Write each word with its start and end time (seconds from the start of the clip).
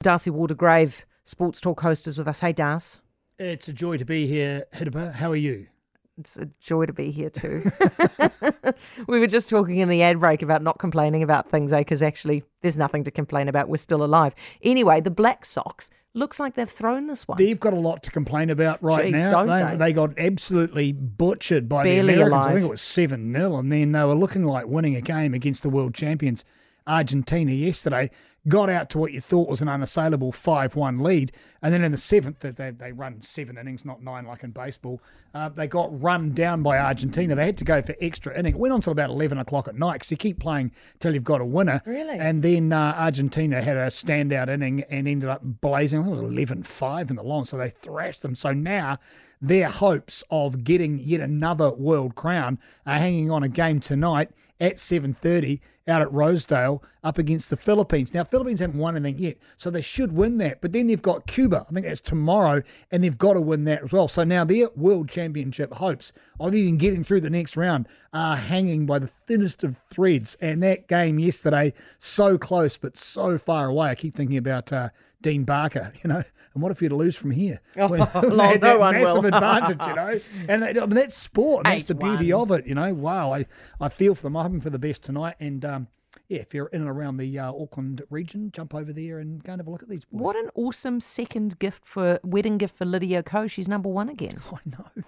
Darcy 0.00 0.30
Waldegrave, 0.30 1.04
Sports 1.24 1.60
Talk 1.60 1.80
host, 1.80 2.06
is 2.06 2.18
with 2.18 2.28
us. 2.28 2.38
Hey, 2.38 2.52
Darcy. 2.52 3.00
It's 3.36 3.66
a 3.66 3.72
joy 3.72 3.96
to 3.96 4.04
be 4.04 4.26
here, 4.28 4.64
Hidaba. 4.72 5.12
How 5.12 5.32
are 5.32 5.36
you? 5.36 5.66
It's 6.18 6.36
a 6.36 6.46
joy 6.60 6.86
to 6.86 6.92
be 6.92 7.10
here 7.10 7.30
too. 7.30 7.64
we 9.08 9.18
were 9.18 9.26
just 9.26 9.50
talking 9.50 9.78
in 9.78 9.88
the 9.88 10.02
ad 10.02 10.20
break 10.20 10.42
about 10.42 10.62
not 10.62 10.78
complaining 10.78 11.24
about 11.24 11.48
things, 11.50 11.72
eh? 11.72 11.80
Because 11.80 12.00
actually, 12.00 12.44
there's 12.60 12.76
nothing 12.76 13.02
to 13.04 13.10
complain 13.10 13.48
about. 13.48 13.68
We're 13.68 13.76
still 13.78 14.04
alive. 14.04 14.36
Anyway, 14.62 15.00
the 15.00 15.10
Black 15.10 15.44
Sox 15.44 15.90
looks 16.14 16.38
like 16.38 16.54
they've 16.54 16.70
thrown 16.70 17.08
this 17.08 17.26
one. 17.26 17.38
They've 17.38 17.58
got 17.58 17.72
a 17.72 17.80
lot 17.80 18.04
to 18.04 18.12
complain 18.12 18.50
about 18.50 18.80
right 18.80 19.06
Jeez, 19.06 19.12
now. 19.12 19.30
don't 19.30 19.46
They, 19.48 19.70
they? 19.70 19.76
they 19.76 19.92
got 19.92 20.16
absolutely 20.16 20.92
butchered 20.92 21.68
by 21.68 21.82
Barely 21.82 22.14
the 22.14 22.22
Americans. 22.22 22.46
I 22.46 22.52
think 22.54 22.66
it 22.66 22.70
was 22.70 22.82
7 22.82 23.32
0, 23.34 23.56
and 23.56 23.72
then 23.72 23.90
they 23.92 24.04
were 24.04 24.14
looking 24.14 24.44
like 24.44 24.66
winning 24.66 24.94
a 24.94 25.00
game 25.00 25.34
against 25.34 25.64
the 25.64 25.70
world 25.70 25.92
champions. 25.94 26.44
Argentina 26.86 27.52
yesterday 27.52 28.10
got 28.46 28.70
out 28.70 28.88
to 28.90 28.98
what 28.98 29.12
you 29.12 29.20
thought 29.20 29.48
was 29.48 29.60
an 29.60 29.68
unassailable 29.68 30.32
5 30.32 30.76
1 30.76 30.98
lead. 30.98 31.32
And 31.60 31.74
then 31.74 31.82
in 31.82 31.92
the 31.92 31.98
seventh, 31.98 32.38
they, 32.40 32.70
they 32.70 32.92
run 32.92 33.20
seven 33.22 33.58
innings, 33.58 33.84
not 33.84 34.02
nine 34.02 34.26
like 34.26 34.44
in 34.44 34.52
baseball. 34.52 35.00
Uh, 35.34 35.48
they 35.48 35.66
got 35.66 36.00
run 36.00 36.32
down 36.32 36.62
by 36.62 36.78
Argentina. 36.78 37.34
They 37.34 37.46
had 37.46 37.58
to 37.58 37.64
go 37.64 37.82
for 37.82 37.94
extra 38.00 38.38
inning. 38.38 38.54
It 38.54 38.58
went 38.58 38.72
on 38.72 38.80
till 38.80 38.92
about 38.92 39.10
11 39.10 39.38
o'clock 39.38 39.68
at 39.68 39.76
night 39.76 39.94
because 39.94 40.10
you 40.10 40.16
keep 40.16 40.38
playing 40.38 40.72
till 41.00 41.14
you've 41.14 41.24
got 41.24 41.40
a 41.40 41.44
winner. 41.44 41.82
Really? 41.84 42.18
And 42.18 42.42
then 42.42 42.72
uh, 42.72 42.94
Argentina 42.96 43.60
had 43.60 43.76
a 43.76 43.86
standout 43.88 44.48
inning 44.48 44.84
and 44.90 45.08
ended 45.08 45.28
up 45.28 45.40
blazing. 45.42 46.00
I 46.00 46.02
think 46.04 46.16
it 46.16 46.22
was 46.22 46.30
11 46.30 46.62
5 46.62 47.10
in 47.10 47.16
the 47.16 47.22
long. 47.22 47.44
So 47.44 47.56
they 47.56 47.68
thrashed 47.68 48.22
them. 48.22 48.34
So 48.34 48.52
now 48.52 48.98
their 49.40 49.68
hopes 49.68 50.24
of 50.30 50.64
getting 50.64 50.98
yet 50.98 51.20
another 51.20 51.72
world 51.72 52.14
crown 52.14 52.58
are 52.86 52.98
hanging 52.98 53.30
on 53.30 53.42
a 53.42 53.48
game 53.48 53.80
tonight 53.80 54.30
at 54.60 54.76
7.30 54.76 55.60
out 55.86 56.02
at 56.02 56.12
Rosedale 56.12 56.82
up 57.02 57.18
against 57.18 57.50
the 57.50 57.56
Philippines. 57.56 58.12
Now, 58.12 58.24
Philippines 58.24 58.37
haven't 58.46 58.78
won 58.78 58.96
anything 58.96 59.22
yet, 59.22 59.36
so 59.56 59.70
they 59.70 59.80
should 59.82 60.12
win 60.12 60.38
that. 60.38 60.60
But 60.60 60.72
then 60.72 60.86
they've 60.86 61.00
got 61.02 61.26
Cuba. 61.26 61.66
I 61.68 61.72
think 61.72 61.86
that's 61.86 62.00
tomorrow, 62.00 62.62
and 62.90 63.02
they've 63.04 63.16
got 63.18 63.34
to 63.34 63.40
win 63.40 63.64
that 63.64 63.82
as 63.84 63.92
well. 63.92 64.08
So 64.08 64.24
now 64.24 64.44
their 64.44 64.68
world 64.76 65.08
championship 65.08 65.72
hopes 65.74 66.12
of 66.40 66.54
even 66.54 66.76
getting 66.76 67.04
through 67.04 67.20
the 67.22 67.30
next 67.30 67.56
round 67.56 67.88
are 68.12 68.36
hanging 68.36 68.86
by 68.86 68.98
the 68.98 69.06
thinnest 69.06 69.64
of 69.64 69.76
threads. 69.76 70.36
And 70.40 70.62
that 70.62 70.88
game 70.88 71.18
yesterday, 71.18 71.72
so 71.98 72.38
close 72.38 72.76
but 72.76 72.96
so 72.96 73.38
far 73.38 73.66
away. 73.68 73.88
I 73.88 73.94
keep 73.94 74.14
thinking 74.14 74.36
about 74.36 74.72
uh, 74.72 74.88
Dean 75.20 75.44
Barker, 75.44 75.92
you 76.04 76.08
know, 76.08 76.22
and 76.54 76.62
what 76.62 76.72
if 76.72 76.80
you'd 76.82 76.92
lose 76.92 77.16
from 77.16 77.30
here? 77.30 77.60
Oh, 77.78 77.88
When- 77.88 78.00
no, 78.00 78.06
when 78.22 78.36
they 78.36 78.46
had 78.46 78.60
no 78.62 78.68
that 78.68 78.80
one 78.80 78.94
massive 78.94 79.24
advantage, 79.24 79.86
you 79.86 79.94
know. 79.94 80.20
And 80.48 80.64
I 80.64 80.72
mean, 80.72 80.90
that's 80.90 81.16
sport, 81.16 81.66
and 81.66 81.74
that's 81.74 81.84
the 81.86 81.94
beauty 81.94 82.28
8-1. 82.28 82.42
of 82.42 82.50
it, 82.52 82.66
you 82.66 82.74
know. 82.74 82.92
Wow, 82.94 83.32
I, 83.32 83.46
I 83.80 83.88
feel 83.88 84.14
for 84.14 84.22
them. 84.22 84.36
I'm 84.36 84.42
hoping 84.44 84.60
for 84.60 84.70
the 84.70 84.78
best 84.78 85.02
tonight. 85.04 85.36
And 85.40 85.64
um, 85.64 85.88
yeah, 86.28 86.40
if 86.40 86.52
you're 86.54 86.66
in 86.68 86.82
and 86.82 86.90
around 86.90 87.16
the 87.16 87.38
uh, 87.38 87.52
Auckland 87.52 88.02
region, 88.10 88.50
jump 88.52 88.74
over 88.74 88.92
there 88.92 89.18
and 89.18 89.42
go 89.42 89.52
and 89.52 89.60
have 89.60 89.66
a 89.66 89.70
look 89.70 89.82
at 89.82 89.88
these 89.88 90.04
boys. 90.04 90.20
what 90.20 90.36
an 90.36 90.50
awesome 90.54 91.00
second 91.00 91.58
gift 91.58 91.84
for 91.84 92.20
wedding 92.22 92.58
gift 92.58 92.76
for 92.76 92.84
Lydia 92.84 93.22
Ko. 93.22 93.46
She's 93.46 93.68
number 93.68 93.88
one 93.88 94.08
again. 94.08 94.36
I 94.52 94.58
know. 94.66 95.04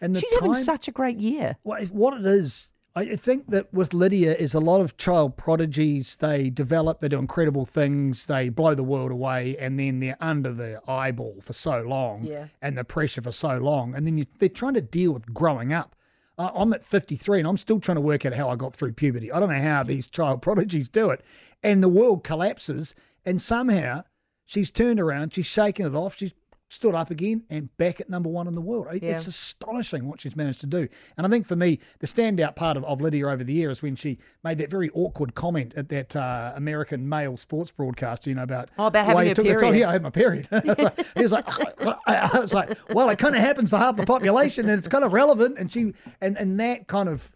And 0.00 0.14
the 0.14 0.20
She's 0.20 0.30
time, 0.32 0.40
having 0.40 0.54
such 0.54 0.88
a 0.88 0.92
great 0.92 1.18
year. 1.20 1.56
What, 1.62 1.84
what 1.86 2.18
it 2.20 2.26
is, 2.26 2.70
I 2.94 3.04
think 3.14 3.48
that 3.50 3.72
with 3.72 3.94
Lydia 3.94 4.34
is 4.34 4.54
a 4.54 4.58
lot 4.60 4.80
of 4.80 4.96
child 4.96 5.36
prodigies. 5.36 6.16
They 6.16 6.50
develop, 6.50 7.00
they 7.00 7.08
do 7.08 7.18
incredible 7.18 7.64
things, 7.66 8.26
they 8.26 8.48
blow 8.48 8.74
the 8.74 8.82
world 8.82 9.10
away, 9.12 9.56
and 9.58 9.78
then 9.78 10.00
they're 10.00 10.16
under 10.20 10.50
the 10.52 10.80
eyeball 10.88 11.40
for 11.42 11.52
so 11.52 11.82
long 11.82 12.24
Yeah. 12.24 12.48
and 12.60 12.76
the 12.76 12.84
pressure 12.84 13.20
for 13.22 13.32
so 13.32 13.58
long. 13.58 13.94
And 13.94 14.06
then 14.06 14.18
you, 14.18 14.24
they're 14.38 14.48
trying 14.48 14.74
to 14.74 14.80
deal 14.82 15.12
with 15.12 15.32
growing 15.32 15.72
up. 15.72 15.94
I'm 16.38 16.72
at 16.74 16.84
53 16.84 17.38
and 17.38 17.48
I'm 17.48 17.56
still 17.56 17.80
trying 17.80 17.96
to 17.96 18.02
work 18.02 18.26
out 18.26 18.34
how 18.34 18.48
I 18.50 18.56
got 18.56 18.74
through 18.74 18.92
puberty. 18.92 19.32
I 19.32 19.40
don't 19.40 19.48
know 19.48 19.60
how 19.60 19.82
these 19.82 20.08
child 20.08 20.42
prodigies 20.42 20.88
do 20.88 21.10
it. 21.10 21.24
And 21.62 21.82
the 21.82 21.88
world 21.88 22.24
collapses, 22.24 22.94
and 23.24 23.40
somehow 23.40 24.02
she's 24.44 24.70
turned 24.70 25.00
around, 25.00 25.34
she's 25.34 25.46
shaken 25.46 25.86
it 25.86 25.94
off, 25.94 26.16
she's 26.16 26.34
stood 26.68 26.94
up 26.96 27.10
again 27.10 27.44
and 27.48 27.74
back 27.76 28.00
at 28.00 28.10
number 28.10 28.28
one 28.28 28.48
in 28.48 28.54
the 28.54 28.60
world. 28.60 28.88
Yeah. 29.00 29.10
It's 29.10 29.26
astonishing 29.28 30.08
what 30.08 30.20
she's 30.20 30.34
managed 30.34 30.60
to 30.62 30.66
do. 30.66 30.88
And 31.16 31.26
I 31.26 31.30
think 31.30 31.46
for 31.46 31.54
me, 31.54 31.78
the 32.00 32.06
standout 32.08 32.56
part 32.56 32.76
of, 32.76 32.84
of 32.84 33.00
Lydia 33.00 33.28
over 33.28 33.44
the 33.44 33.52
year 33.52 33.70
is 33.70 33.82
when 33.82 33.94
she 33.94 34.18
made 34.42 34.58
that 34.58 34.70
very 34.70 34.90
awkward 34.90 35.34
comment 35.34 35.74
at 35.76 35.88
that 35.90 36.16
uh, 36.16 36.52
American 36.56 37.08
male 37.08 37.36
sports 37.36 37.70
broadcaster, 37.70 38.30
you 38.30 38.36
know, 38.36 38.42
about 38.42 38.70
Oh, 38.78 38.86
about 38.86 39.14
why 39.14 39.22
you 39.22 39.34
took 39.34 39.44
the 39.46 39.52
time. 39.52 39.60
period. 39.60 39.78
Yeah, 39.80 39.88
I 39.90 39.92
had 39.92 40.02
my 40.02 40.10
period. 40.10 40.48
he 41.16 41.22
was 41.22 41.30
like, 41.32 41.46
I 42.06 42.38
was 42.40 42.52
like, 42.52 42.76
well, 42.90 43.08
it 43.10 43.18
kind 43.18 43.36
of 43.36 43.40
happens 43.42 43.70
to 43.70 43.78
half 43.78 43.96
the 43.96 44.04
population 44.04 44.68
and 44.68 44.76
it's 44.78 44.88
kind 44.88 45.04
of 45.04 45.12
relevant. 45.12 45.58
And 45.58 45.72
she, 45.72 45.92
and, 46.20 46.36
and 46.36 46.58
that 46.58 46.88
kind 46.88 47.08
of, 47.08 47.30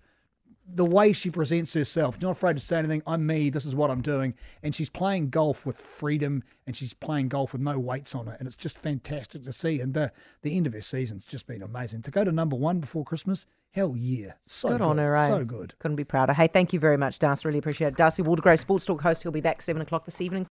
the 0.74 0.84
way 0.84 1.12
she 1.12 1.30
presents 1.30 1.74
herself, 1.74 2.20
not 2.22 2.32
afraid 2.32 2.54
to 2.54 2.60
say 2.60 2.78
anything. 2.78 3.02
I'm 3.06 3.26
me. 3.26 3.50
This 3.50 3.66
is 3.66 3.74
what 3.74 3.90
I'm 3.90 4.02
doing. 4.02 4.34
And 4.62 4.74
she's 4.74 4.88
playing 4.88 5.30
golf 5.30 5.66
with 5.66 5.78
freedom, 5.78 6.42
and 6.66 6.76
she's 6.76 6.94
playing 6.94 7.28
golf 7.28 7.52
with 7.52 7.62
no 7.62 7.78
weights 7.78 8.14
on 8.14 8.26
her, 8.26 8.36
and 8.38 8.46
it's 8.46 8.56
just 8.56 8.78
fantastic 8.78 9.42
to 9.44 9.52
see. 9.52 9.80
And 9.80 9.94
the 9.94 10.12
the 10.42 10.56
end 10.56 10.66
of 10.66 10.72
her 10.72 10.80
season's 10.80 11.24
just 11.24 11.46
been 11.46 11.62
amazing. 11.62 12.02
To 12.02 12.10
go 12.10 12.24
to 12.24 12.32
number 12.32 12.56
one 12.56 12.80
before 12.80 13.04
Christmas, 13.04 13.46
hell 13.72 13.94
yeah, 13.96 14.32
so 14.44 14.68
Good 14.68 14.78
good, 14.78 14.84
on 14.84 14.98
her, 14.98 15.16
eh? 15.16 15.26
so 15.28 15.44
good. 15.44 15.74
Couldn't 15.78 15.96
be 15.96 16.04
prouder. 16.04 16.32
Hey, 16.32 16.46
thank 16.48 16.72
you 16.72 16.80
very 16.80 16.96
much, 16.96 17.18
Darcy. 17.18 17.46
Really 17.48 17.58
appreciate 17.58 17.88
it. 17.88 17.96
Darcy 17.96 18.22
Waldegrave, 18.22 18.58
Sports 18.58 18.86
Talk 18.86 19.00
host. 19.02 19.22
He'll 19.22 19.32
be 19.32 19.40
back 19.40 19.62
7 19.62 19.80
o'clock 19.80 20.04
this 20.04 20.20
evening. 20.20 20.46